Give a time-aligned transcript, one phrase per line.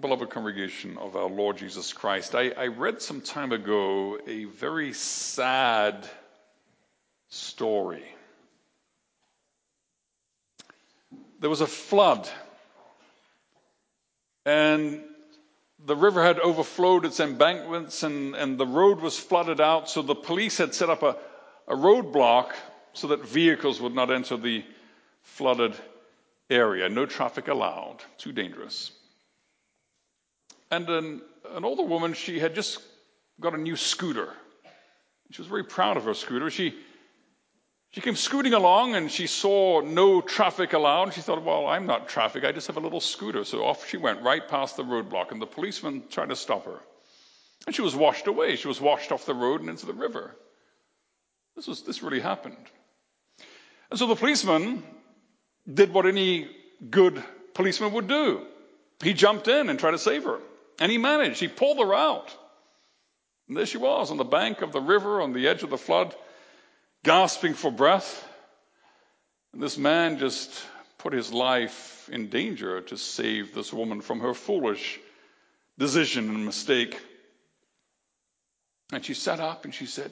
[0.00, 4.92] beloved congregation of our Lord Jesus Christ, I, I, read some time ago a very
[4.92, 6.08] sad
[7.28, 8.04] story.
[11.40, 12.28] There was a flood,
[14.46, 15.02] and
[15.84, 20.14] the river had overflowed its embankments, and, and the road was flooded out, so the
[20.14, 21.16] police had set up a,
[21.66, 22.52] a roadblock
[22.92, 24.64] so that vehicles would not enter the
[25.22, 25.74] flooded
[26.50, 26.88] area.
[26.88, 28.92] No traffic allowed, too dangerous.
[30.70, 32.80] And an, an older woman, she had just
[33.40, 34.32] got a new scooter.
[35.30, 36.50] She was very proud of her scooter.
[36.50, 36.74] She,
[37.90, 41.14] she came scooting along and she saw no traffic allowed.
[41.14, 42.44] She thought, well, I'm not traffic.
[42.44, 43.44] I just have a little scooter.
[43.44, 46.80] So off she went right past the roadblock and the policeman tried to stop her.
[47.66, 48.56] And she was washed away.
[48.56, 50.34] She was washed off the road and into the river.
[51.56, 52.56] This was, this really happened.
[53.90, 54.82] And so the policeman
[55.72, 56.48] did what any
[56.88, 57.22] good
[57.54, 58.46] policeman would do.
[59.02, 60.40] He jumped in and tried to save her.
[60.78, 61.40] And he managed.
[61.40, 62.34] He pulled her out.
[63.48, 65.78] And there she was on the bank of the river, on the edge of the
[65.78, 66.14] flood,
[67.02, 68.24] gasping for breath.
[69.52, 70.50] And this man just
[70.98, 75.00] put his life in danger to save this woman from her foolish
[75.78, 77.00] decision and mistake.
[78.92, 80.10] And she sat up and she said,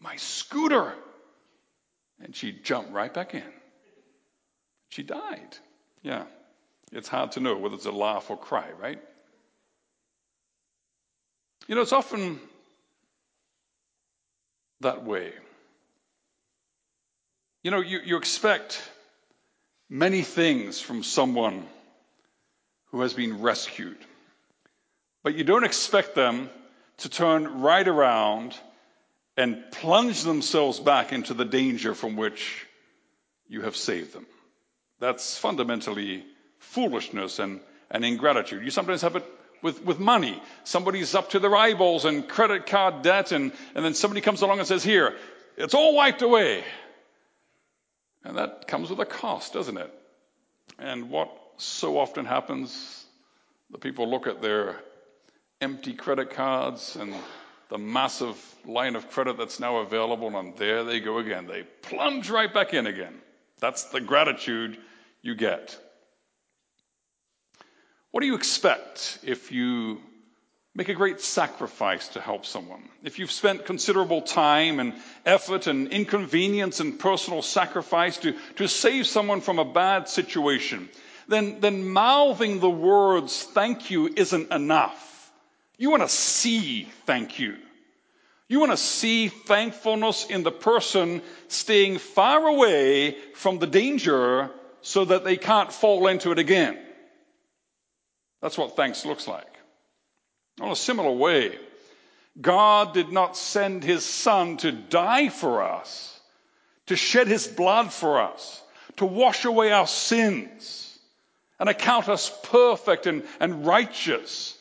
[0.00, 0.92] My scooter.
[2.20, 3.42] And she jumped right back in.
[4.88, 5.56] She died.
[6.02, 6.24] Yeah.
[6.92, 9.00] It's hard to know whether it's a laugh or cry, right?
[11.68, 12.38] You know, it's often
[14.80, 15.32] that way.
[17.64, 18.80] You know, you, you expect
[19.90, 21.66] many things from someone
[22.90, 23.98] who has been rescued,
[25.24, 26.48] but you don't expect them
[26.98, 28.54] to turn right around
[29.36, 32.66] and plunge themselves back into the danger from which
[33.48, 34.26] you have saved them.
[35.00, 36.24] That's fundamentally
[36.58, 38.64] foolishness and, and ingratitude.
[38.64, 39.24] You sometimes have it
[39.62, 40.40] with, with money.
[40.64, 44.58] Somebody's up to their eyeballs in credit card debt, and, and then somebody comes along
[44.58, 45.16] and says, Here,
[45.56, 46.64] it's all wiped away.
[48.24, 49.92] And that comes with a cost, doesn't it?
[50.78, 53.04] And what so often happens,
[53.70, 54.76] the people look at their
[55.60, 57.14] empty credit cards and
[57.68, 61.46] the massive line of credit that's now available, and there they go again.
[61.46, 63.14] They plunge right back in again.
[63.60, 64.78] That's the gratitude
[65.22, 65.76] you get.
[68.16, 70.00] What do you expect if you
[70.74, 72.88] make a great sacrifice to help someone?
[73.04, 74.94] If you've spent considerable time and
[75.26, 80.88] effort and inconvenience and personal sacrifice to, to save someone from a bad situation,
[81.28, 85.30] then, then mouthing the words thank you isn't enough.
[85.76, 87.56] You want to see thank you.
[88.48, 94.48] You want to see thankfulness in the person staying far away from the danger
[94.80, 96.78] so that they can't fall into it again.
[98.46, 99.52] That's what thanks looks like.
[100.62, 101.58] In a similar way,
[102.40, 106.20] God did not send his son to die for us,
[106.86, 108.62] to shed his blood for us,
[108.98, 110.96] to wash away our sins
[111.58, 114.56] and account us perfect and, and righteous,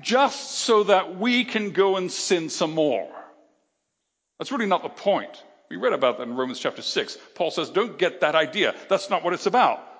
[0.00, 3.14] just so that we can go and sin some more.
[4.40, 5.40] That's really not the point.
[5.70, 7.16] We read about that in Romans chapter 6.
[7.36, 8.74] Paul says, don't get that idea.
[8.88, 9.93] That's not what it's about.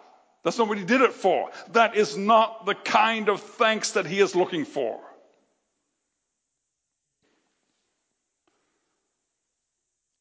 [0.44, 1.50] That's not what he did it for.
[1.72, 5.00] That is not the kind of thanks that he is looking for.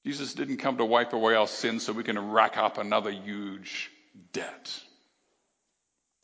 [0.06, 3.92] Jesus didn't come to wipe away our sins so we can rack up another huge
[4.32, 4.82] debt.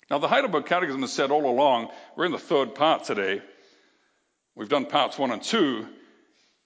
[0.10, 3.42] Now, the Heidelberg Catechism has said all along, we're in the third part today.
[4.56, 5.88] We've done parts one and two.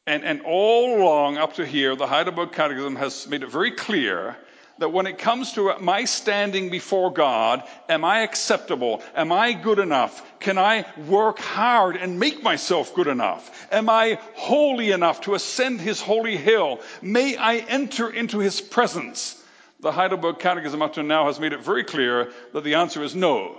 [0.07, 4.35] And, and all along up to here, the Heidelberg Catechism has made it very clear
[4.79, 9.01] that when it comes to my standing before God, am I acceptable?
[9.15, 10.23] Am I good enough?
[10.39, 13.67] Can I work hard and make myself good enough?
[13.71, 16.81] Am I holy enough to ascend his holy hill?
[17.01, 19.41] May I enter into his presence?
[19.79, 23.15] The Heidelberg Catechism up to now has made it very clear that the answer is
[23.15, 23.57] no.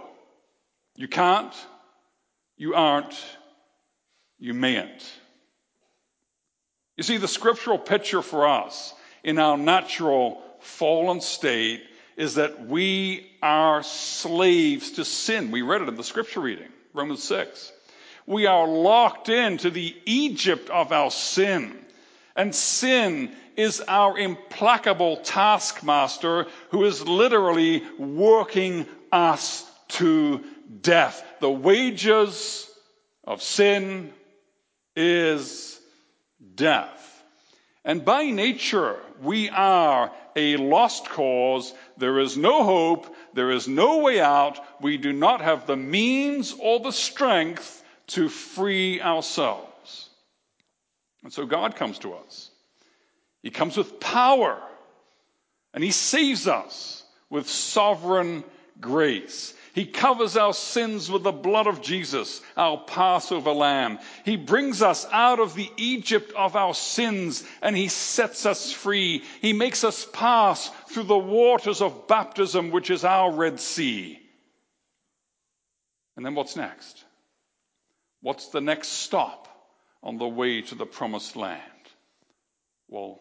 [0.96, 1.54] You can't,
[2.56, 3.14] you aren't,
[4.38, 5.12] you mayn't.
[6.96, 8.94] You see, the scriptural picture for us
[9.24, 11.82] in our natural fallen state
[12.16, 15.50] is that we are slaves to sin.
[15.50, 17.72] We read it in the scripture reading, Romans 6.
[18.26, 21.76] We are locked into the Egypt of our sin.
[22.36, 30.42] And sin is our implacable taskmaster who is literally working us to
[30.80, 31.24] death.
[31.40, 32.68] The wages
[33.24, 34.12] of sin
[34.96, 35.78] is
[36.54, 37.00] death.
[37.84, 41.72] And by nature, we are a lost cause.
[41.96, 43.14] There is no hope.
[43.34, 44.58] There is no way out.
[44.80, 50.08] We do not have the means or the strength to free ourselves.
[51.22, 52.50] And so God comes to us.
[53.42, 54.60] He comes with power
[55.72, 58.44] and he saves us with sovereign
[58.80, 59.54] grace.
[59.74, 63.98] He covers our sins with the blood of Jesus, our Passover lamb.
[64.24, 69.24] He brings us out of the Egypt of our sins and he sets us free.
[69.40, 74.20] He makes us pass through the waters of baptism, which is our Red Sea.
[76.16, 77.02] And then what's next?
[78.20, 79.48] What's the next stop
[80.04, 81.60] on the way to the promised land?
[82.86, 83.20] Well,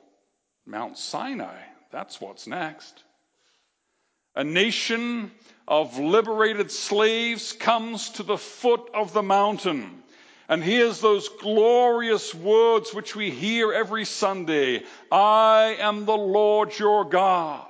[0.67, 1.57] Mount Sinai,
[1.91, 3.03] that's what's next.
[4.35, 5.31] A nation
[5.67, 10.03] of liberated slaves comes to the foot of the mountain
[10.49, 17.05] and hears those glorious words which we hear every Sunday I am the Lord your
[17.05, 17.67] God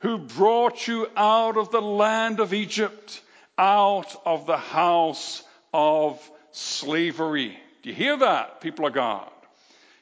[0.00, 3.20] who brought you out of the land of Egypt,
[3.56, 5.42] out of the house
[5.74, 7.58] of slavery.
[7.82, 9.30] Do you hear that, people of God?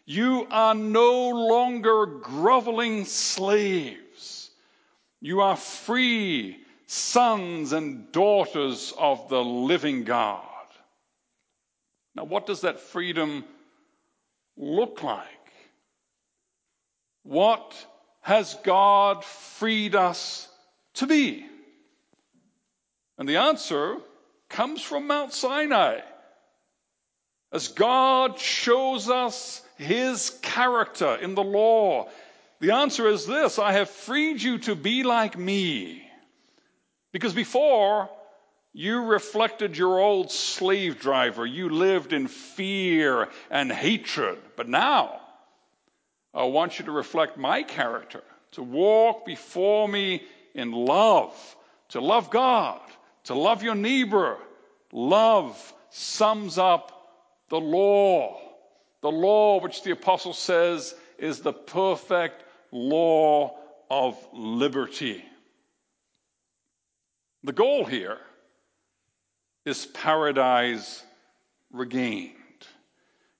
[0.04, 4.45] You are no longer groveling slaves.
[5.26, 6.56] You are free
[6.86, 10.44] sons and daughters of the living God.
[12.14, 13.44] Now, what does that freedom
[14.56, 15.26] look like?
[17.24, 17.74] What
[18.20, 20.48] has God freed us
[20.94, 21.44] to be?
[23.18, 23.96] And the answer
[24.48, 26.02] comes from Mount Sinai.
[27.50, 32.10] As God shows us his character in the law,
[32.60, 36.02] the answer is this I have freed you to be like me.
[37.12, 38.10] Because before,
[38.72, 41.46] you reflected your old slave driver.
[41.46, 44.38] You lived in fear and hatred.
[44.54, 45.20] But now,
[46.34, 48.22] I want you to reflect my character,
[48.52, 50.22] to walk before me
[50.54, 51.34] in love,
[51.90, 52.80] to love God,
[53.24, 54.36] to love your neighbor.
[54.92, 56.92] Love sums up
[57.48, 58.38] the law.
[59.00, 62.42] The law, which the apostle says is the perfect
[62.76, 63.56] law
[63.90, 65.24] of liberty.
[67.42, 68.18] The goal here
[69.64, 71.02] is paradise
[71.72, 72.32] regained.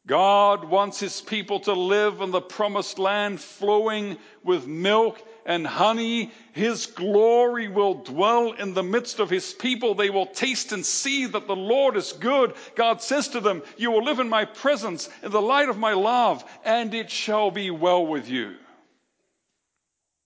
[0.06, 6.30] God wants his people to live in the promised land flowing with milk and honey.
[6.52, 9.96] His glory will dwell in the midst of his people.
[9.96, 12.54] They will taste and see that the Lord is good.
[12.76, 15.94] God says to them, You will live in my presence, in the light of my
[15.94, 18.54] love, and it shall be well with you.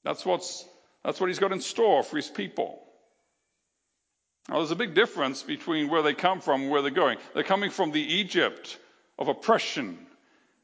[0.04, 0.64] That's, what's,
[1.04, 2.80] that's what he's got in store for his people.
[4.48, 7.18] Now, there's a big difference between where they come from and where they're going.
[7.34, 8.78] They're coming from the Egypt
[9.18, 9.98] of oppression,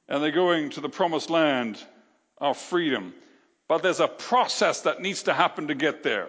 [0.09, 1.79] and they're going to the promised land
[2.38, 3.15] of freedom.
[3.69, 6.29] But there's a process that needs to happen to get there.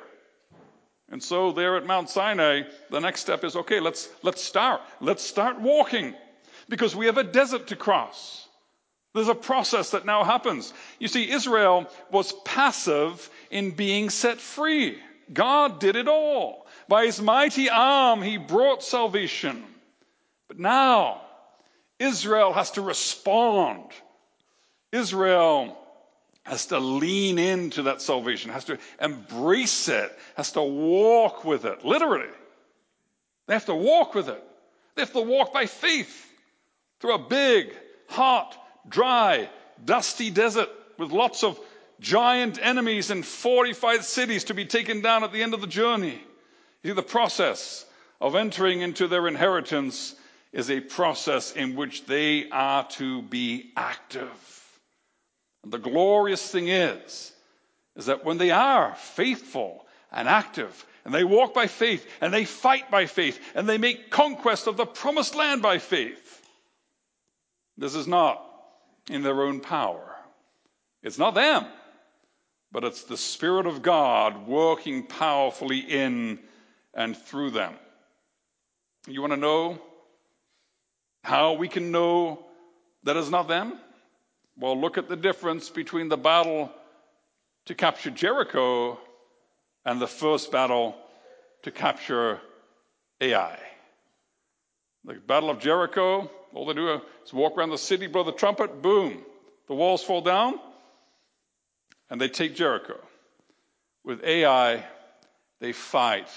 [1.09, 4.81] And so, there at Mount Sinai, the next step is okay, let's, let's start.
[4.99, 6.13] Let's start walking
[6.67, 8.46] because we have a desert to cross.
[9.17, 10.73] There's a process that now happens.
[10.99, 14.99] You see, Israel was passive in being set free.
[15.33, 16.67] God did it all.
[16.87, 19.63] By his mighty arm, he brought salvation.
[20.47, 21.21] But now,
[21.97, 23.85] Israel has to respond.
[24.91, 25.75] Israel
[26.43, 31.83] has to lean into that salvation, has to embrace it, has to walk with it,
[31.83, 32.29] literally.
[33.47, 34.43] They have to walk with it.
[34.93, 36.25] They have to walk by faith
[36.99, 37.75] through a big,
[38.07, 38.55] hot,
[38.89, 39.49] dry,
[39.83, 41.59] dusty desert with lots of
[41.99, 46.21] giant enemies and fortified cities to be taken down at the end of the journey.
[46.83, 47.85] You see, the process
[48.21, 50.15] of entering into their inheritance
[50.53, 54.29] is a process in which they are to be active.
[55.63, 57.33] And the glorious thing is,
[57.95, 62.45] is that when they are faithful and active, and they walk by faith, and they
[62.45, 66.41] fight by faith, and they make conquest of the promised land by faith,
[67.77, 68.46] this is not
[69.09, 70.15] in their own power.
[71.03, 71.65] It's not them,
[72.71, 76.39] but it's the Spirit of God working powerfully in
[76.93, 77.73] and through them.
[79.07, 79.79] You want to know
[81.23, 82.45] how we can know
[83.03, 83.77] that it's not them?
[84.57, 86.71] Well, look at the difference between the battle
[87.67, 88.99] to capture Jericho
[89.85, 90.95] and the first battle
[91.63, 92.41] to capture
[93.21, 93.59] Ai.
[95.05, 98.81] The Battle of Jericho, all they do is walk around the city, blow the trumpet,
[98.81, 99.17] boom,
[99.67, 100.59] the walls fall down,
[102.09, 102.99] and they take Jericho.
[104.03, 104.83] With Ai,
[105.59, 106.29] they fight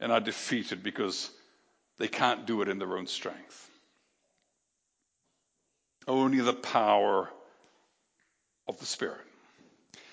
[0.00, 1.30] and are defeated because
[1.98, 3.70] they can't do it in their own strength.
[6.08, 7.30] Only the power
[8.66, 9.20] of the Spirit.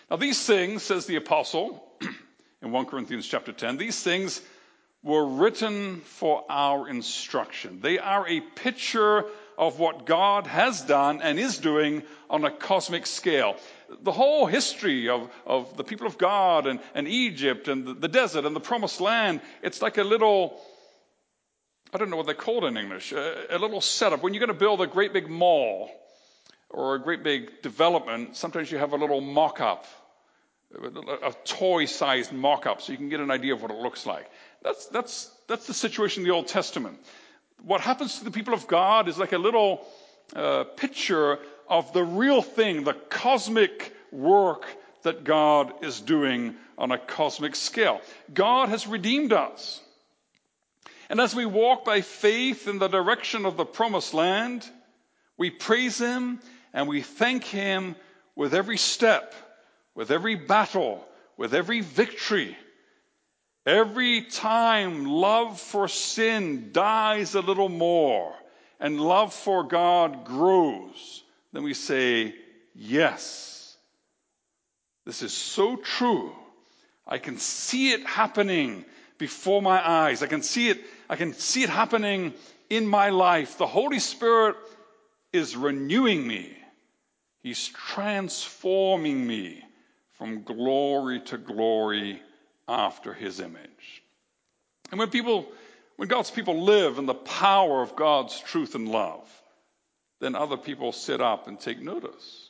[0.09, 1.83] Now, these things, says the apostle
[2.61, 4.41] in 1 Corinthians chapter 10, these things
[5.03, 7.79] were written for our instruction.
[7.81, 9.25] They are a picture
[9.57, 13.55] of what God has done and is doing on a cosmic scale.
[14.01, 18.07] The whole history of, of the people of God and, and Egypt and the, the
[18.07, 20.59] desert and the promised land, it's like a little,
[21.93, 24.21] I don't know what they're called in English, a, a little setup.
[24.21, 25.89] When you're going to build a great big mall
[26.69, 29.85] or a great big development, sometimes you have a little mock up,
[30.71, 34.05] a toy sized mock up, so you can get an idea of what it looks
[34.05, 34.29] like.
[34.61, 36.99] That's, that's, that's the situation in the Old Testament
[37.63, 39.85] what happens to the people of God is like a little
[40.35, 44.65] uh, picture of the real thing, the cosmic work
[45.03, 48.01] that God is doing on a cosmic scale.
[48.33, 49.81] God has redeemed us.
[51.09, 54.67] And as we walk by faith in the direction of the promised land,
[55.37, 56.39] we praise Him
[56.73, 57.95] and we thank Him
[58.35, 59.33] with every step,
[59.95, 61.05] with every battle,
[61.37, 62.55] with every victory
[63.69, 68.33] Every time love for sin dies a little more
[68.79, 71.23] and love for God grows,
[71.53, 72.33] then we say,
[72.73, 73.77] Yes,
[75.05, 76.31] this is so true.
[77.05, 78.85] I can see it happening
[79.19, 80.23] before my eyes.
[80.23, 82.33] I can see it, I can see it happening
[82.71, 83.59] in my life.
[83.59, 84.55] The Holy Spirit
[85.31, 86.57] is renewing me.
[87.43, 89.63] He's transforming me
[90.17, 92.19] from glory to glory
[92.69, 94.03] after his image.
[94.91, 95.47] And when people,
[95.97, 99.27] when God's people live in the power of God's truth and love,
[100.21, 102.49] then other people sit up and take notice.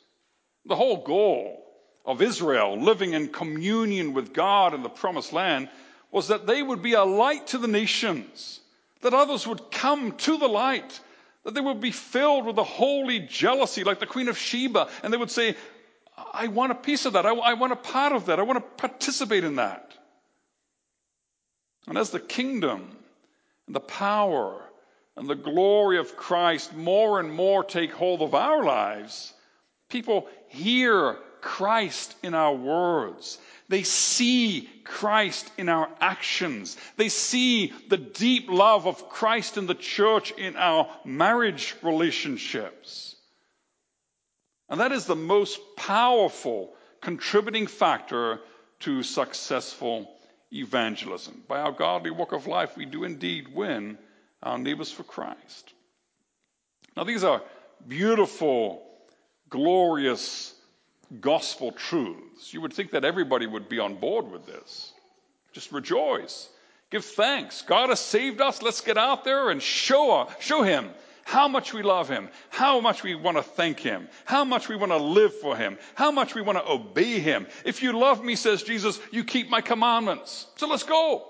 [0.66, 1.64] The whole goal
[2.04, 5.68] of Israel living in communion with God in the promised land
[6.12, 8.60] was that they would be a light to the nations,
[9.00, 11.00] that others would come to the light,
[11.44, 15.12] that they would be filled with a holy jealousy like the Queen of Sheba, and
[15.12, 15.56] they would say,
[16.34, 17.24] I want a piece of that.
[17.24, 18.38] I, I want a part of that.
[18.38, 19.94] I want to participate in that.
[21.86, 22.96] And as the kingdom
[23.66, 24.62] and the power
[25.16, 29.32] and the glory of Christ more and more take hold of our lives,
[29.88, 33.38] people hear Christ in our words.
[33.68, 36.76] They see Christ in our actions.
[36.96, 43.16] They see the deep love of Christ in the church in our marriage relationships.
[44.68, 48.40] And that is the most powerful contributing factor
[48.80, 50.12] to successful
[50.52, 51.42] evangelism.
[51.48, 53.98] By our godly walk of life, we do indeed win
[54.42, 55.72] our neighbors for Christ.
[56.96, 57.42] Now, these are
[57.86, 58.82] beautiful,
[59.48, 60.54] glorious
[61.20, 62.52] gospel truths.
[62.52, 64.92] You would think that everybody would be on board with this.
[65.52, 66.48] Just rejoice.
[66.90, 67.62] Give thanks.
[67.62, 68.62] God has saved us.
[68.62, 70.90] Let's get out there and show, show Him
[71.30, 74.74] how much we love him, how much we want to thank him, how much we
[74.74, 77.46] want to live for him, how much we want to obey him.
[77.64, 80.48] If you love me, says Jesus, you keep my commandments.
[80.56, 81.24] So let's go.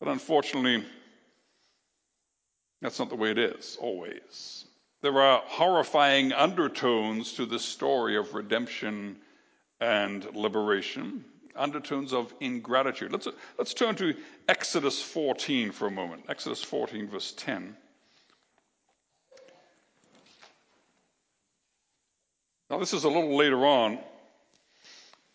[0.00, 0.86] But unfortunately,
[2.80, 4.64] that's not the way it is always.
[5.02, 9.18] There are horrifying undertones to this story of redemption
[9.82, 13.12] and liberation undertones of ingratitude.
[13.12, 14.14] Let's, let's turn to
[14.48, 16.24] Exodus 14 for a moment.
[16.28, 17.76] Exodus 14, verse 10.
[22.70, 23.98] Now, this is a little later on.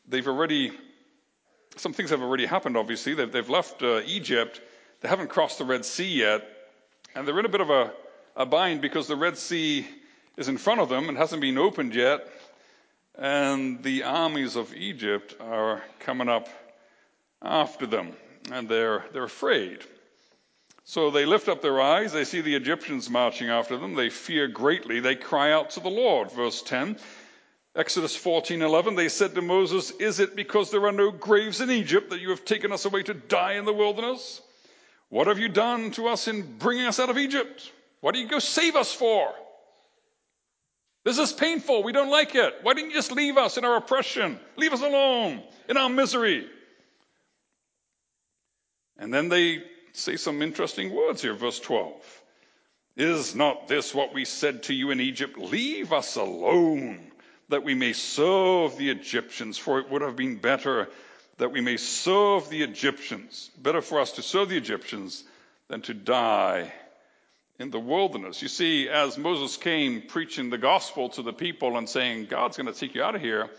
[0.08, 0.72] They've already,
[1.78, 3.14] some things have already happened, obviously.
[3.14, 4.62] They've, they've left uh, Egypt.
[5.02, 6.48] They haven't crossed the Red Sea yet.
[7.16, 7.94] And they're in a bit of a,
[8.36, 9.88] a bind because the Red Sea
[10.38, 12.28] is in front of them and hasn't been opened yet
[13.20, 16.48] and the armies of Egypt are coming up
[17.42, 18.14] after them,
[18.52, 19.80] and they're, they're afraid.
[20.86, 24.48] So they lift up their eyes, they see the Egyptians marching after them, they fear
[24.48, 26.32] greatly, they cry out to the Lord.
[26.32, 26.98] Verse 10.
[27.76, 32.10] Exodus 14:11 they said to Moses, "Is it because there are no graves in Egypt
[32.10, 34.42] that you have taken us away to die in the wilderness?
[35.10, 37.72] What have you done to us in bringing us out of Egypt?
[38.02, 39.34] What do you go save us for?"
[41.04, 41.84] This is painful.
[41.84, 42.56] We don't like it.
[42.62, 44.40] Why didn't you just leave us in our oppression?
[44.58, 46.48] Leave us alone in our misery.
[48.98, 49.64] And then they
[49.94, 51.94] say some interesting words here, verse 12.
[52.98, 55.38] Is not this what we said to you in Egypt?
[55.38, 57.12] Leave us alone
[57.48, 60.90] that we may serve the Egyptians, for it would have been better
[61.38, 63.50] that we may serve the Egyptians.
[63.58, 65.24] Better for us to serve the Egyptians
[65.70, 66.72] than to die
[67.60, 68.42] in the wilderness.
[68.42, 72.72] You see, as Moses came preaching the gospel to the people and saying, God's going
[72.72, 73.50] to take you out of here,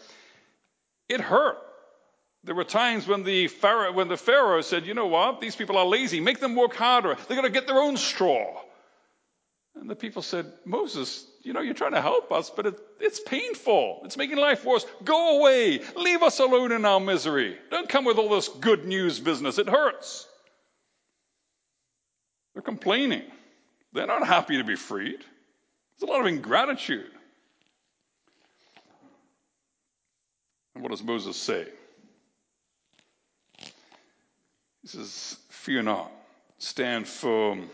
[1.09, 1.59] it hurt.
[2.42, 5.42] There were times when the, Pharaoh, when the Pharaoh said, You know what?
[5.42, 6.21] These people are lazy.
[6.21, 7.14] Make them work harder.
[7.28, 8.62] They're going to get their own straw.
[9.76, 13.21] And the people said, Moses, you know, you're trying to help us, but it, it's
[13.21, 14.00] painful.
[14.04, 14.85] It's making life worse.
[15.04, 15.80] Go away.
[15.97, 17.57] Leave us alone in our misery.
[17.71, 19.59] Don't come with all this good news business.
[19.59, 20.26] It hurts.
[22.54, 23.23] They're complaining.
[23.92, 25.20] They're not happy to be freed.
[25.99, 27.11] There's a lot of ingratitude.
[30.75, 31.66] And what does Moses say?
[34.82, 36.11] He says, Fear not,
[36.59, 37.68] stand firm,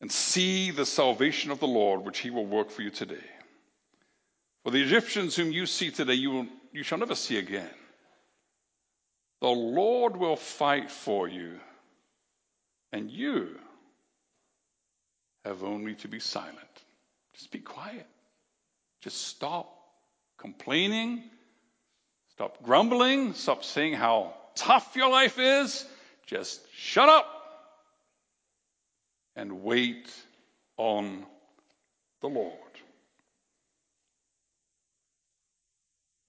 [0.00, 3.24] and see the salvation of the Lord, which he will work for you today.
[4.62, 7.70] For the Egyptians whom you see today, you, will, you shall never see again.
[9.40, 11.58] The Lord will fight for you,
[12.92, 13.58] and you
[15.46, 16.56] have only to be silent.
[17.34, 18.06] Just be quiet.
[19.02, 19.72] Just stop
[20.38, 21.22] complaining.
[22.32, 23.34] Stop grumbling.
[23.34, 25.84] Stop saying how tough your life is.
[26.26, 27.26] Just shut up
[29.36, 30.10] and wait
[30.76, 31.24] on
[32.20, 32.52] the Lord.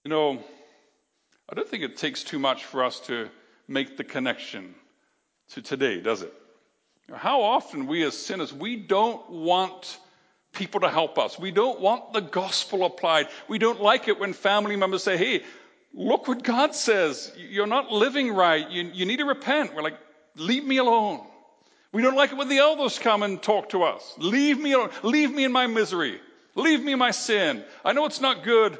[0.04, 0.38] You know,
[1.50, 3.28] I don't think it takes too much for us to
[3.66, 4.74] make the connection
[5.50, 6.32] to today, does it?
[7.14, 9.98] How often we as sinners, we don't want
[10.52, 11.38] people to help us.
[11.38, 13.28] We don't want the gospel applied.
[13.48, 15.44] We don't like it when family members say, hey,
[15.94, 17.32] look what God says.
[17.36, 18.68] You're not living right.
[18.68, 19.74] You, you need to repent.
[19.74, 19.98] We're like,
[20.36, 21.24] leave me alone.
[21.92, 24.14] We don't like it when the elders come and talk to us.
[24.18, 24.90] Leave me alone.
[25.02, 26.20] Leave me in my misery.
[26.54, 27.64] Leave me in my sin.
[27.84, 28.78] I know it's not good,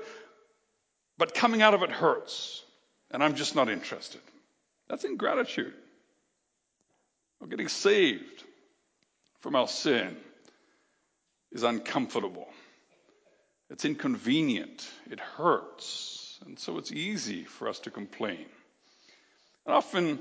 [1.17, 2.63] but coming out of it hurts.
[3.11, 4.21] And I'm just not interested.
[4.89, 5.73] That's ingratitude.
[7.49, 8.45] Getting saved
[9.41, 10.17] from our sin
[11.53, 12.47] is uncomfortable.
[13.71, 14.87] It's inconvenient.
[15.11, 16.39] It hurts.
[16.45, 18.47] And so it's easy for us to complain.
[19.65, 20.19] And often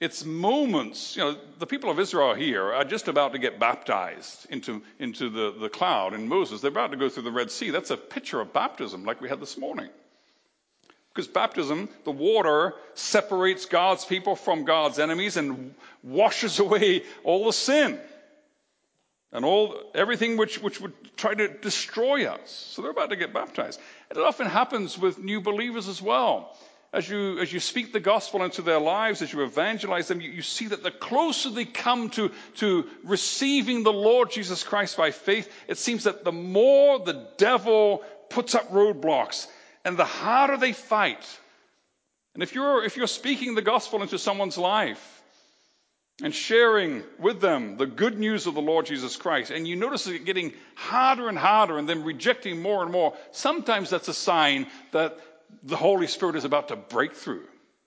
[0.00, 4.46] it's moments, you know, the people of Israel here are just about to get baptized
[4.50, 6.60] into, into the, the cloud in Moses.
[6.60, 7.70] They're about to go through the Red Sea.
[7.70, 9.90] That's a picture of baptism, like we had this morning.
[11.12, 17.52] Because baptism, the water separates God's people from God's enemies and washes away all the
[17.52, 17.98] sin
[19.32, 22.50] and all everything which, which would try to destroy us.
[22.50, 23.80] So they're about to get baptized.
[24.08, 26.56] And it often happens with new believers as well.
[26.92, 30.30] As you, as you speak the gospel into their lives, as you evangelize them, you,
[30.30, 35.12] you see that the closer they come to, to receiving the Lord Jesus Christ by
[35.12, 39.46] faith, it seems that the more the devil puts up roadblocks
[39.84, 41.26] and the harder they fight.
[42.34, 45.20] And if you're, if you're speaking the gospel into someone's life,
[46.22, 50.06] and sharing with them the good news of the Lord Jesus Christ, and you notice
[50.06, 54.66] it getting harder and harder and then rejecting more and more, sometimes that's a sign
[54.92, 55.18] that
[55.62, 57.44] the Holy Spirit is about to break through.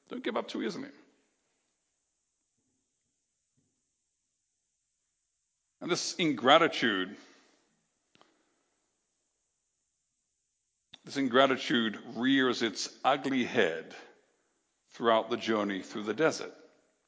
[0.09, 0.89] Don't give up too easily.
[5.81, 7.15] And this ingratitude,
[11.05, 13.93] this ingratitude rears its ugly head
[14.91, 16.53] throughout the journey through the desert.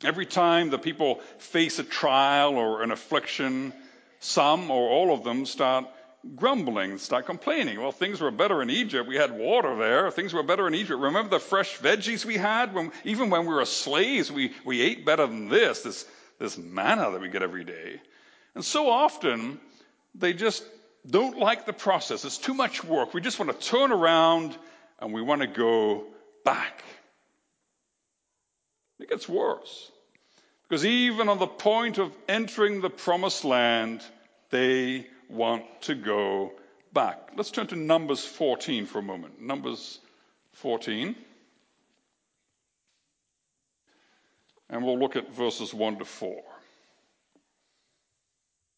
[0.03, 3.73] Every time the people face a trial or an affliction,
[4.19, 5.85] some or all of them start
[6.35, 7.79] grumbling, start complaining.
[7.79, 9.07] Well, things were better in Egypt.
[9.07, 10.09] We had water there.
[10.11, 10.99] Things were better in Egypt.
[10.99, 12.73] Remember the fresh veggies we had?
[12.73, 16.05] When, even when we were slaves, we, we ate better than this, this,
[16.39, 18.01] this manna that we get every day.
[18.55, 19.59] And so often,
[20.15, 20.63] they just
[21.09, 22.25] don't like the process.
[22.25, 23.13] It's too much work.
[23.13, 24.57] We just want to turn around
[24.99, 26.05] and we want to go
[26.43, 26.83] back.
[28.99, 29.91] It gets worse.
[30.67, 34.01] Because even on the point of entering the promised land,
[34.49, 36.53] they want to go
[36.93, 37.31] back.
[37.35, 39.41] Let's turn to Numbers 14 for a moment.
[39.41, 39.99] Numbers
[40.53, 41.15] 14.
[44.69, 46.41] And we'll look at verses 1 to 4.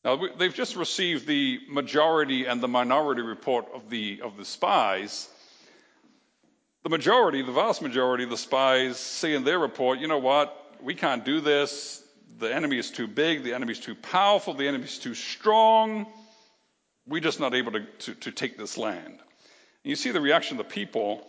[0.08, 5.28] Now, they've just received the majority and the minority report of the, of the spies.
[6.84, 10.78] The majority, the vast majority of the spies say in their report, you know what,
[10.82, 12.02] we can't do this.
[12.40, 16.08] The enemy is too big, the enemy is too powerful, the enemy is too strong.
[17.06, 19.08] We're just not able to, to, to take this land.
[19.08, 19.20] And
[19.84, 21.28] you see the reaction of the people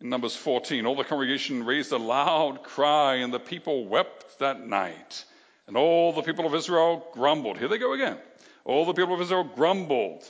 [0.00, 0.86] in Numbers 14.
[0.86, 5.26] All the congregation raised a loud cry, and the people wept that night.
[5.66, 7.58] And all the people of Israel grumbled.
[7.58, 8.18] Here they go again.
[8.64, 10.24] All the people of Israel grumbled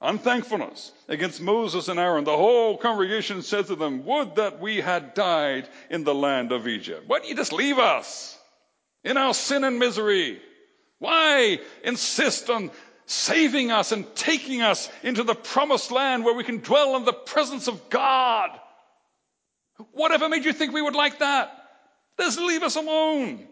[0.00, 5.14] unthankfulness against Moses and Aaron, the whole congregation said to them, Would that we had
[5.14, 7.04] died in the land of Egypt.
[7.06, 8.38] Why don't you just leave us
[9.04, 10.40] in our sin and misery?
[10.98, 12.70] Why insist on
[13.06, 17.12] saving us and taking us into the promised land where we can dwell in the
[17.12, 18.50] presence of God?
[19.92, 21.52] Whatever made you think we would like that?
[22.18, 23.46] Just leave us alone.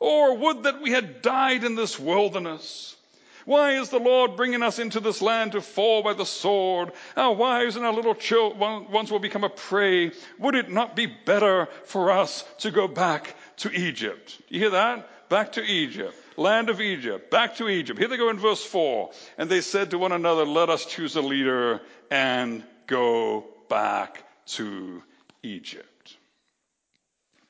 [0.00, 2.96] Or would that we had died in this wilderness
[3.44, 6.92] Why is the Lord bringing us into this land to fall by the sword?
[7.16, 10.12] Our wives and our little children ones will become a prey.
[10.38, 14.40] Would it not be better for us to go back to Egypt?
[14.48, 15.28] You hear that?
[15.28, 17.98] Back to Egypt land of Egypt, back to Egypt.
[17.98, 19.10] Here they go in verse 4.
[19.38, 25.02] And they said to one another, Let us choose a leader and go back to
[25.42, 26.16] Egypt.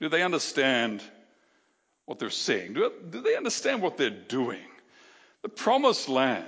[0.01, 1.03] Do they understand
[2.11, 2.73] what they're saying?
[2.73, 4.67] Do, do they understand what they're doing?
[5.43, 6.45] The promised land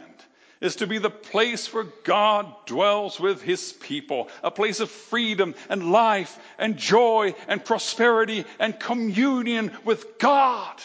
[0.61, 5.55] is to be the place where God dwells with his people, a place of freedom
[5.69, 10.83] and life and joy and prosperity and communion with God.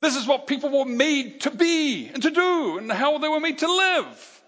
[0.00, 3.38] This is what people were made to be and to do and how they were
[3.38, 4.42] made to live.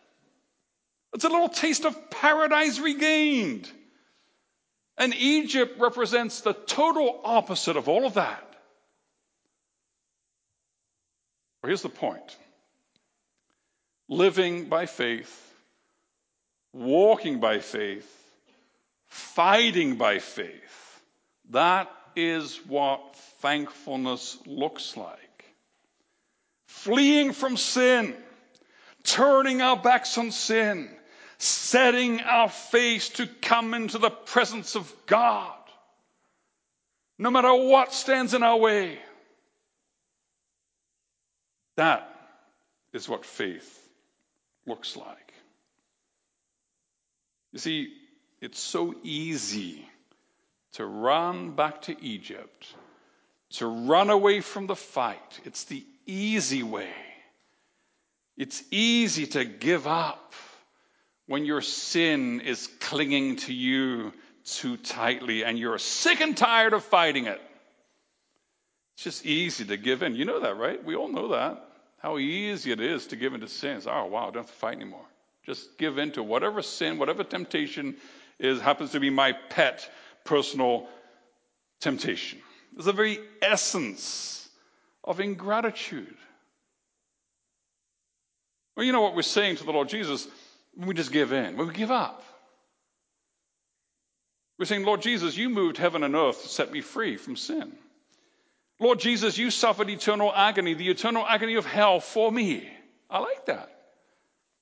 [1.13, 3.71] It's a little taste of paradise regained.
[4.99, 8.45] And Egypt represents the total opposite of all of that.
[11.63, 12.37] Well, here's the point
[14.09, 15.55] living by faith,
[16.73, 18.11] walking by faith,
[19.07, 21.03] fighting by faith.
[21.51, 25.29] That is what thankfulness looks like
[26.69, 28.15] fleeing from sin,
[29.03, 30.89] turning our backs on sin,
[31.39, 35.55] setting our face to come into the presence of God,
[37.19, 38.99] no matter what stands in our way.
[41.77, 42.11] That
[42.93, 43.89] is what faith
[44.67, 45.33] looks like.
[47.53, 47.93] You see,
[48.41, 49.89] it's so easy
[50.73, 52.67] to run back to Egypt,
[53.51, 55.41] to run away from the fight.
[55.45, 56.93] It's the easy way.
[58.37, 60.35] It's easy to give up
[61.29, 64.13] when your sin is clinging to you
[64.45, 67.41] too tightly and you're sick and tired of fighting it.
[68.95, 70.17] It's just easy to give in.
[70.17, 70.83] You know that, right?
[70.83, 71.65] We all know that.
[71.99, 73.87] How easy it is to give in to sins.
[73.87, 75.05] Oh, wow, I don't have to fight anymore.
[75.45, 77.97] Just give in to whatever sin, whatever temptation
[78.39, 79.89] is, happens to be my pet
[80.25, 80.89] personal
[81.81, 82.39] temptation.
[82.75, 84.49] It's the very essence
[85.05, 86.17] of ingratitude.
[88.77, 90.27] Well, you know what we're saying to the Lord Jesus
[90.75, 92.23] when we just give in, when we give up.
[94.59, 97.73] We're saying, Lord Jesus, you moved heaven and earth to set me free from sin.
[98.81, 102.69] Lord Jesus, you suffered eternal agony, the eternal agony of hell for me.
[103.11, 103.71] I like that.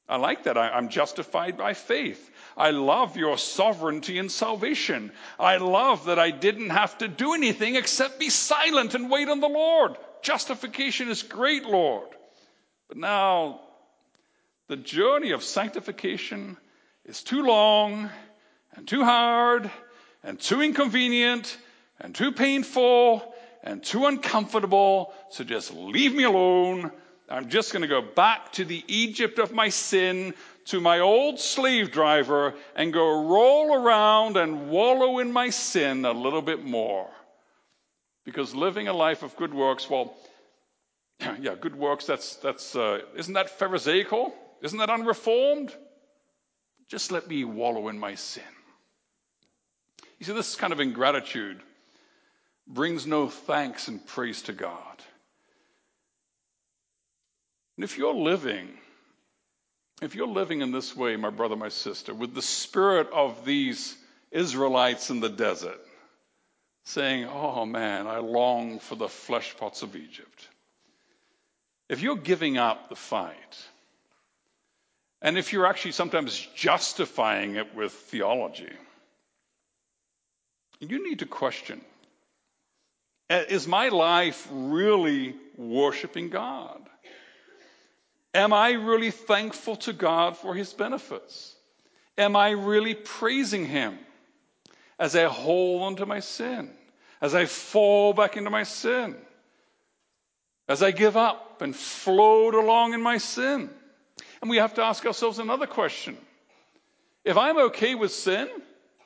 [0.09, 0.57] I like that.
[0.57, 2.31] I, am justified by faith.
[2.57, 5.11] I love your sovereignty and salvation.
[5.39, 9.41] I love that I didn't have to do anything except be silent and wait on
[9.41, 9.97] the Lord.
[10.23, 12.09] Justification is great, Lord.
[12.89, 13.61] But now,
[14.69, 16.57] the journey of sanctification
[17.05, 18.11] is too long
[18.75, 19.71] and too hard
[20.25, 21.57] and too inconvenient
[22.01, 25.13] and too painful and too uncomfortable.
[25.31, 26.91] So just leave me alone.
[27.29, 30.35] I'm just going to go back to the Egypt of my sin,
[30.67, 36.13] to my old slave driver, and go roll around and wallow in my sin a
[36.13, 37.09] little bit more.
[38.25, 40.17] Because living a life of good works, well,
[41.41, 44.33] yeah, good works, that's, that's, uh, isn't that Pharisaical?
[44.63, 45.75] Isn't that unreformed?
[46.89, 48.43] Just let me wallow in my sin.
[50.19, 51.61] You see, this kind of ingratitude
[52.67, 55.03] brings no thanks and praise to God.
[57.77, 58.69] And if you're living,
[60.01, 63.97] if you're living in this way, my brother, my sister, with the spirit of these
[64.31, 65.81] Israelites in the desert,
[66.85, 70.49] saying, Oh man, I long for the flesh pots of Egypt.
[71.89, 73.59] If you're giving up the fight,
[75.23, 78.73] and if you're actually sometimes justifying it with theology,
[80.81, 81.81] you need to question
[83.31, 86.81] uh, Is my life really worshiping God?
[88.35, 91.55] Am I really thankful to God for his benefits?
[92.19, 93.99] Am I really praising him?
[94.99, 96.71] as I hold onto my sin,
[97.21, 99.17] as I fall back into my sin,
[100.69, 103.71] as I give up and float along in my sin.
[104.41, 106.17] And we have to ask ourselves another question.
[107.25, 108.49] If I'm okay with sin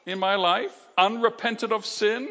[0.06, 2.28] in my life, unrepented of sin,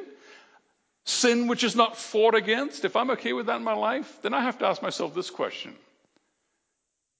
[1.05, 4.33] sin which is not fought against, if I'm okay with that in my life, then
[4.33, 5.75] I have to ask myself this question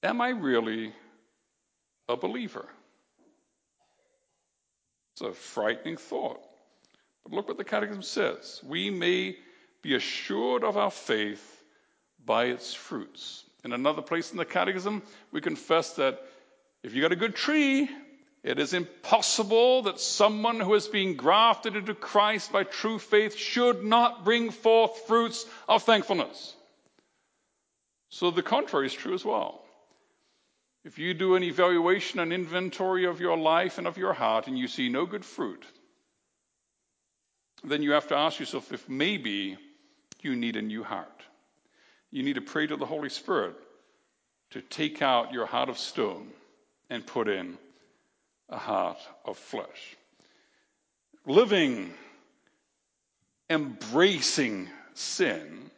[0.02, 0.92] Am I really
[2.08, 2.66] a believer?
[5.12, 6.40] It's a frightening thought.
[7.24, 8.60] But look what the Catechism says.
[8.64, 9.36] We may
[9.82, 11.64] be assured of our faith
[12.24, 13.44] by its fruits.
[13.64, 16.20] In another place in the Catechism, we confess that
[16.82, 17.88] if you got a good tree,
[18.42, 23.84] it is impossible that someone who has been grafted into Christ by true faith should
[23.84, 26.54] not bring forth fruits of thankfulness.
[28.08, 29.62] So the contrary is true as well.
[30.84, 34.58] If you do an evaluation and inventory of your life and of your heart and
[34.58, 35.62] you see no good fruit,
[37.62, 39.58] then you have to ask yourself if maybe
[40.22, 41.22] you need a new heart.
[42.10, 43.54] You need to pray to the Holy Spirit
[44.50, 46.28] to take out your heart of stone
[46.88, 47.56] and put in
[48.48, 49.96] a heart of flesh.
[51.24, 51.92] Living,
[53.48, 55.70] embracing sin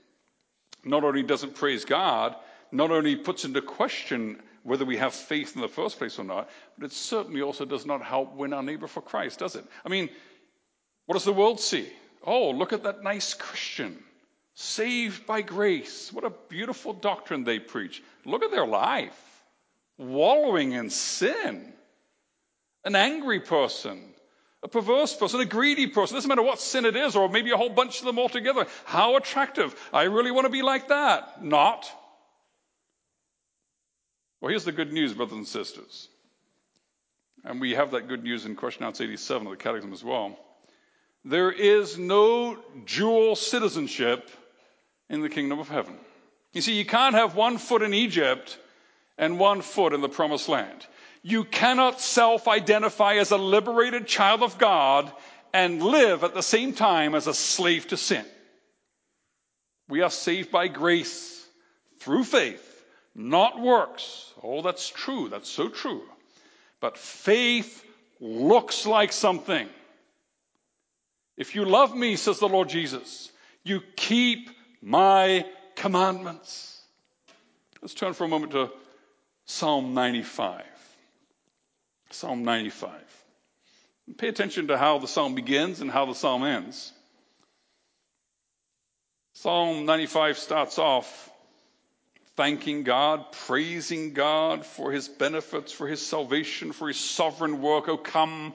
[0.85, 2.35] not only doesn't praise God,
[2.73, 6.49] not only puts into question whether we have faith in the first place or not,
[6.79, 9.65] but it certainly also does not help win our neighbor for Christ, does it?
[9.85, 10.09] I mean,
[11.07, 11.93] what does the world see?
[12.25, 14.03] Oh, look at that nice Christian.
[14.55, 16.13] Saved by grace.
[16.13, 18.03] What a beautiful doctrine they preach.
[18.25, 19.19] Look at their life.
[19.99, 21.73] Wallowing in sin.
[22.85, 24.13] An angry person.
[24.65, 27.57] A perverse person, a greedy person, doesn't matter what sin it is, or maybe a
[27.57, 28.67] whole bunch of them all together.
[28.85, 29.75] How attractive.
[29.93, 31.43] I really want to be like that.
[31.43, 31.91] Not.
[34.41, 36.09] Well, here's the good news, brothers and sisters.
[37.45, 40.39] And we have that good news in question answer 87 of the Catechism as well.
[41.25, 44.31] There is no dual citizenship
[45.13, 45.95] in the kingdom of heaven.
[46.53, 48.59] You see, you can't have one foot in Egypt
[49.19, 50.87] and one foot in the promised land.
[51.23, 55.13] You cannot self identify as a liberated child of God
[55.53, 58.25] and live at the same time as a slave to sin.
[59.89, 61.47] We are saved by grace
[62.01, 64.33] through faith, not works.
[64.43, 65.29] Oh, that's true.
[65.29, 66.03] That's so true.
[66.81, 67.85] But faith
[68.19, 69.69] looks like something.
[71.37, 73.31] If you love me, says the Lord Jesus,
[73.63, 74.49] you keep
[74.83, 76.81] my commandments.
[77.81, 78.71] Let's turn for a moment to
[79.47, 80.65] Psalm 95.
[82.11, 82.91] Psalm 95.
[84.19, 86.93] pay attention to how the psalm begins and how the psalm ends.
[89.35, 91.31] Psalm 95 starts off
[92.37, 97.89] thanking God, praising God for his benefits, for his salvation, for his sovereign work.
[97.89, 98.55] Oh, come,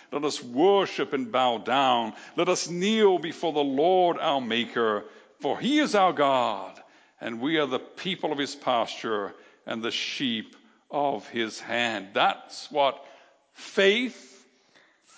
[0.11, 2.13] let us worship and bow down.
[2.35, 5.05] Let us kneel before the Lord our Maker,
[5.39, 6.81] for he is our God,
[7.19, 9.33] and we are the people of his pasture
[9.65, 10.55] and the sheep
[10.89, 12.09] of his hand.
[12.13, 13.03] That's what
[13.53, 14.45] faith,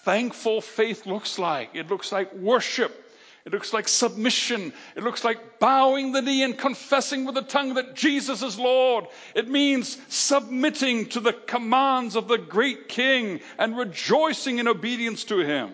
[0.04, 1.72] thankful faith looks like.
[1.74, 3.03] It looks like worship.
[3.46, 4.72] It looks like submission.
[4.96, 9.06] It looks like bowing the knee and confessing with the tongue that Jesus is Lord.
[9.36, 15.40] It means submitting to the commands of the great King and rejoicing in obedience to
[15.40, 15.74] Him.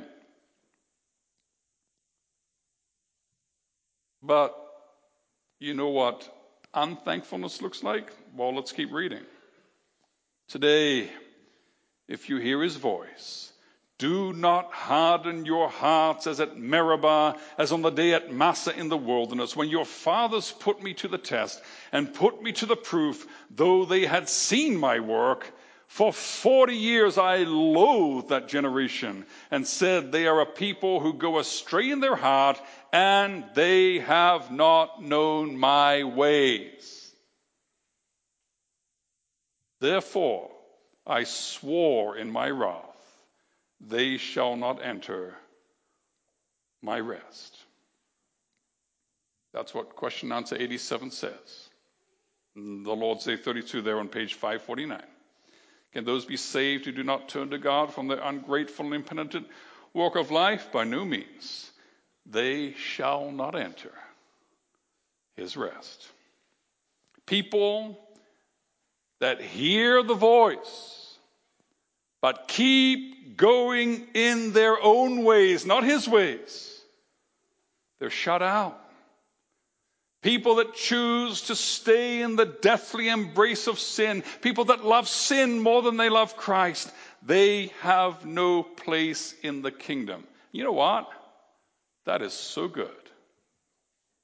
[4.23, 4.55] But
[5.59, 6.27] you know what
[6.73, 8.11] unthankfulness looks like?
[8.35, 9.23] Well, let's keep reading.
[10.47, 11.11] Today,
[12.07, 13.53] if you hear His voice,
[13.99, 18.87] do not harden your hearts as at Meribah, as on the day at Massah in
[18.87, 22.77] the wilderness, when your fathers put me to the test and put me to the
[22.77, 25.53] proof, though they had seen my work.
[25.87, 31.37] For 40 years I loathed that generation and said, They are a people who go
[31.37, 32.61] astray in their heart,
[32.93, 37.11] and they have not known my ways.
[39.81, 40.51] Therefore,
[41.05, 42.88] I swore in my wrath
[43.79, 45.35] they shall not enter
[46.81, 47.57] my rest.
[49.53, 51.69] That's what question answer 87 says.
[52.55, 55.01] The Lord's Day 32 there on page 549.
[55.93, 59.47] Can those be saved who do not turn to God from their ungrateful and impenitent
[59.93, 60.71] walk of life?
[60.71, 61.71] By no means.
[62.25, 63.91] They shall not enter
[65.35, 66.07] his rest.
[67.25, 67.99] People
[69.19, 70.98] that hear the voice,
[72.21, 76.81] but keep going in their own ways, not his ways,
[77.99, 78.79] they're shut out.
[80.21, 85.59] People that choose to stay in the deathly embrace of sin, people that love sin
[85.59, 86.91] more than they love Christ,
[87.25, 90.25] they have no place in the kingdom.
[90.51, 91.09] You know what?
[92.05, 92.89] That is so good.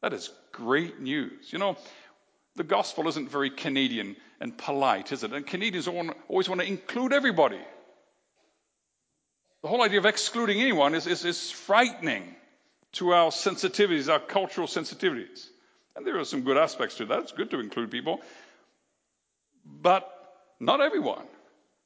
[0.02, 1.52] That is great news.
[1.54, 1.78] You know,
[2.56, 5.32] the gospel isn't very Canadian and polite, is it?
[5.32, 7.60] And Canadians always want to include everybody.
[9.66, 12.36] The whole idea of excluding anyone is, is, is frightening
[12.92, 15.48] to our sensitivities, our cultural sensitivities.
[15.96, 17.22] And there are some good aspects to that.
[17.22, 18.22] It's good to include people.
[19.66, 20.08] But
[20.60, 21.26] not everyone.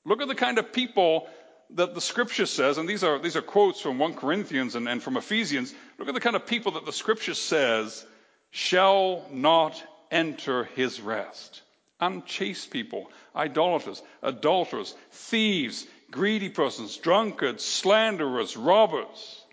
[0.03, 1.29] Look at the kind of people
[1.69, 5.01] that the scripture says, and these are, these are quotes from 1 Corinthians and, and
[5.01, 5.73] from Ephesians.
[5.97, 8.05] Look at the kind of people that the scripture says
[8.51, 11.61] shall not enter his rest.
[12.01, 19.43] Unchaste people, idolaters, adulterers, thieves, greedy persons, drunkards, slanderers, robbers.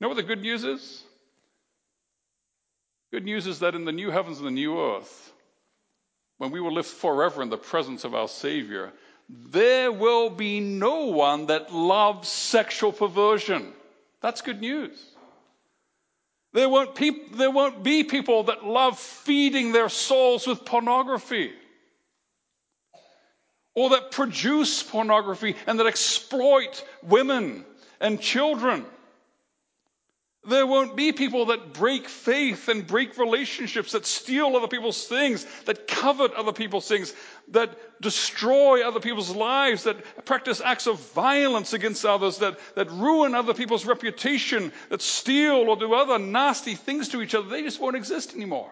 [0.00, 1.02] Know what the good news is?
[3.12, 5.32] Good news is that in the new heavens and the new earth,
[6.38, 8.92] when we will live forever in the presence of our Savior,
[9.28, 13.72] there will be no one that loves sexual perversion.
[14.22, 14.98] That's good news.
[16.52, 16.98] There won't,
[17.36, 21.52] there won't be people that love feeding their souls with pornography
[23.80, 27.64] or that produce pornography and that exploit women
[27.98, 28.84] and children.
[30.44, 35.46] There won't be people that break faith and break relationships, that steal other people's things,
[35.64, 37.14] that covet other people's things,
[37.48, 43.34] that destroy other people's lives, that practice acts of violence against others, that, that ruin
[43.34, 47.48] other people's reputation, that steal or do other nasty things to each other.
[47.48, 48.70] They just won't exist anymore.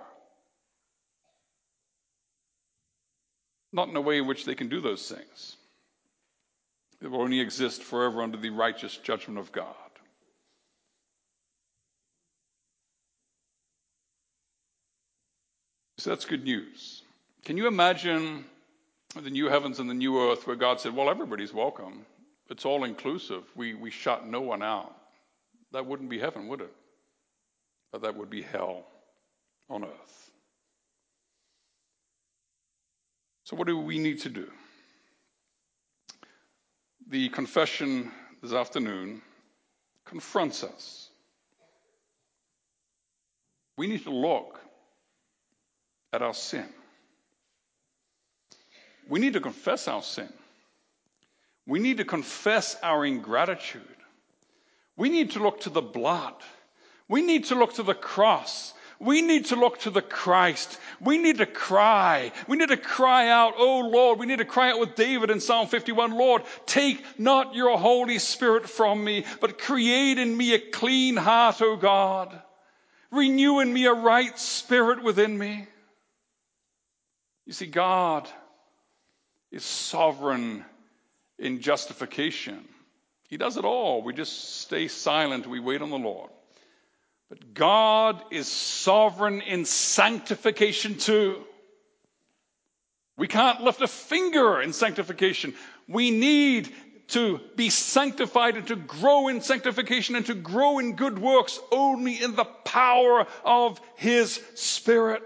[3.72, 5.56] Not in a way in which they can do those things.
[7.00, 9.74] They will only exist forever under the righteous judgment of God.
[15.98, 17.02] So that's good news.
[17.44, 18.44] Can you imagine
[19.14, 22.06] the new heavens and the new earth where God said, Well, everybody's welcome.
[22.50, 23.42] It's all inclusive.
[23.54, 24.94] We, we shut no one out.
[25.72, 26.72] That wouldn't be heaven, would it?
[27.92, 28.84] But that would be hell
[29.68, 30.27] on earth.
[33.48, 34.46] So, what do we need to do?
[37.08, 39.22] The confession this afternoon
[40.04, 41.08] confronts us.
[43.78, 44.60] We need to look
[46.12, 46.66] at our sin.
[49.08, 50.30] We need to confess our sin.
[51.66, 53.96] We need to confess our ingratitude.
[54.94, 56.34] We need to look to the blood.
[57.08, 58.74] We need to look to the cross.
[59.00, 60.78] We need to look to the Christ.
[61.00, 62.32] We need to cry.
[62.46, 64.18] We need to cry out, Oh Lord.
[64.18, 68.18] We need to cry out with David in Psalm 51, Lord, take not your Holy
[68.18, 72.40] Spirit from me, but create in me a clean heart, O God.
[73.10, 75.66] Renew in me a right spirit within me.
[77.46, 78.28] You see, God
[79.50, 80.64] is sovereign
[81.38, 82.68] in justification.
[83.28, 84.02] He does it all.
[84.02, 85.46] We just stay silent.
[85.46, 86.30] We wait on the Lord.
[87.28, 91.44] But God is sovereign in sanctification too.
[93.16, 95.54] We can't lift a finger in sanctification.
[95.88, 96.72] We need
[97.08, 102.22] to be sanctified and to grow in sanctification and to grow in good works only
[102.22, 105.22] in the power of His Spirit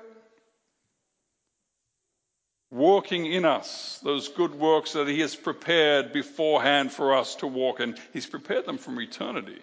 [2.72, 7.80] working in us those good works that He has prepared beforehand for us to walk
[7.80, 7.96] in.
[8.12, 9.58] He's prepared them from eternity.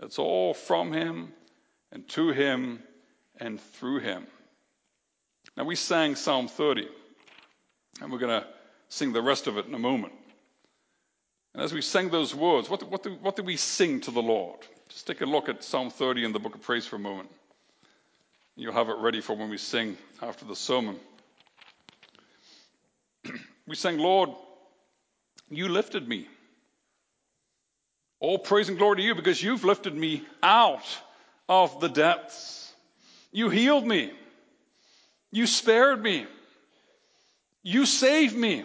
[0.00, 1.32] It's all from Him
[1.94, 2.82] and to Him
[3.38, 4.26] and through Him.
[5.56, 6.88] Now, we sang Psalm 30,
[8.02, 8.46] and we're going to
[8.88, 10.12] sing the rest of it in a moment.
[11.54, 14.20] And as we sang those words, what, what, do, what do we sing to the
[14.20, 14.58] Lord?
[14.88, 17.30] Just take a look at Psalm 30 in the book of praise for a moment.
[18.56, 20.98] You'll have it ready for when we sing after the sermon.
[23.66, 24.28] We sang, Lord,
[25.48, 26.28] you lifted me.
[28.20, 30.84] All praise and glory to you because you've lifted me out
[31.48, 32.72] of the depths.
[33.32, 34.12] You healed me.
[35.32, 36.26] You spared me.
[37.62, 38.64] You saved me.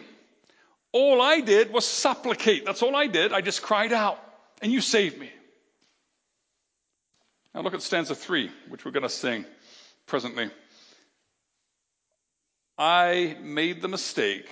[0.91, 2.65] All I did was supplicate.
[2.65, 3.33] That's all I did.
[3.33, 4.19] I just cried out,
[4.61, 5.29] and you saved me.
[7.53, 9.45] Now look at stanza three, which we're going to sing
[10.05, 10.49] presently.
[12.77, 14.47] I made the mistake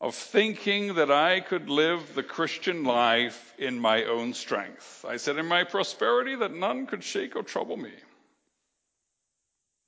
[0.00, 5.04] of thinking that I could live the Christian life in my own strength.
[5.06, 7.92] I said in my prosperity that none could shake or trouble me.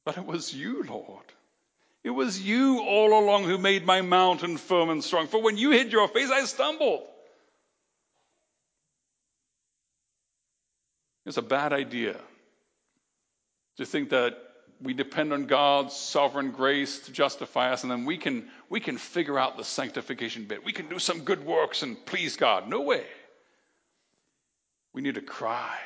[0.05, 1.25] But it was you, Lord.
[2.05, 5.29] It was you all along who made my mountain firm and strong.
[5.29, 7.06] For when you hid your face, I stumbled.
[11.25, 12.17] It's a bad idea
[13.77, 14.37] to think that
[14.83, 18.98] we depend on God's sovereign grace to justify us, and then we can, we can
[18.98, 20.64] figure out the sanctification bit.
[20.64, 22.68] We can do some good works and please God.
[22.68, 23.04] No way.
[24.92, 25.78] We need to cry.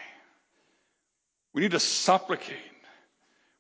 [1.53, 2.57] We need to supplicate.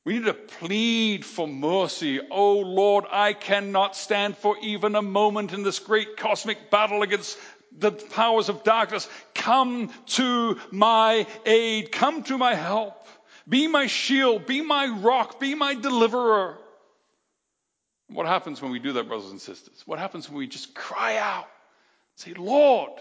[0.04, 2.20] We need to plead for mercy.
[2.30, 7.38] Oh Lord, I cannot stand for even a moment in this great cosmic battle against
[7.76, 9.08] the powers of darkness.
[9.34, 11.92] Come to my aid.
[11.92, 13.06] Come to my help.
[13.48, 16.58] Be my shield, be my rock, be my deliverer.
[18.08, 19.82] What happens when we do that, brothers and sisters?
[19.86, 21.48] What happens when we just cry out?
[22.16, 22.92] Say, Lord,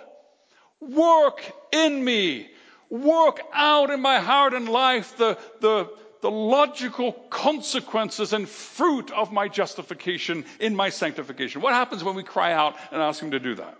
[0.79, 1.41] work
[1.71, 2.49] in me,
[2.89, 5.89] work out in my heart and life the, the,
[6.21, 11.61] the logical consequences and fruit of my justification in my sanctification.
[11.61, 13.77] What happens when we cry out and ask Him to do that?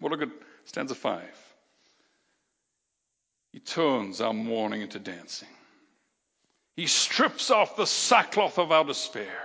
[0.00, 0.30] Well, look at
[0.64, 1.22] stanza 5.
[3.54, 5.46] He turns our mourning into dancing.
[6.74, 9.38] He strips off the sackcloth of our despair.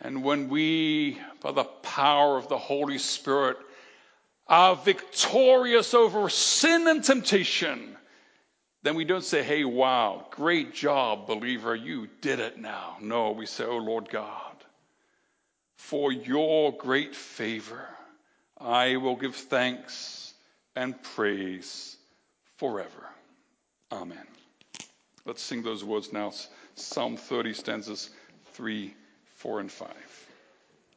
[0.00, 3.58] And when we, by the power of the Holy Spirit,
[4.46, 7.94] are victorious over sin and temptation,
[8.82, 12.96] then we don't say, hey, wow, great job, believer, you did it now.
[13.02, 14.64] No, we say, oh Lord God,
[15.76, 17.86] for your great favor,
[18.58, 20.25] I will give thanks
[20.76, 21.96] and praise
[22.58, 23.08] forever.
[23.90, 24.26] Amen.
[25.24, 26.32] Let's sing those words now.
[26.74, 28.10] Psalm 30 stanzas
[28.52, 28.94] 3
[29.36, 30.25] 4 and 5.